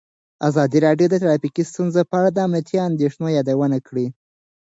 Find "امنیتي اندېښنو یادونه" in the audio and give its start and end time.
2.47-3.77